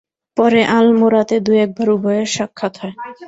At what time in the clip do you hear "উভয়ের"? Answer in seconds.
1.89-2.27